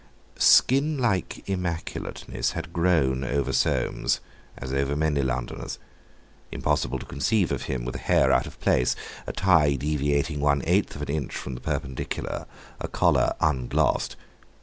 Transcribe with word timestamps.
Skin 0.39 0.97
like 0.97 1.47
immaculateness 1.47 2.53
had 2.53 2.73
grown 2.73 3.23
over 3.23 3.53
Soames, 3.53 4.19
as 4.57 4.73
over 4.73 4.95
many 4.95 5.21
Londoners; 5.21 5.77
impossible 6.51 6.97
to 6.97 7.05
conceive 7.05 7.51
of 7.51 7.65
him 7.65 7.85
with 7.85 7.93
a 7.93 7.99
hair 7.99 8.31
out 8.31 8.47
of 8.47 8.59
place, 8.59 8.95
a 9.27 9.31
tie 9.31 9.75
deviating 9.75 10.39
one 10.41 10.63
eighth 10.65 10.95
of 10.95 11.03
an 11.03 11.09
inch 11.09 11.35
from 11.35 11.53
the 11.53 11.61
perpendicular, 11.61 12.47
a 12.79 12.87
collar 12.87 13.35
unglossed! 13.41 14.15